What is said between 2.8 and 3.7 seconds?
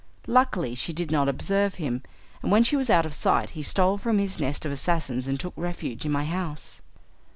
out of sight he